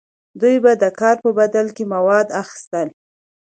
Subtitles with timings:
[0.41, 2.87] دوی به د کار په بدل کې مواد اخیستل.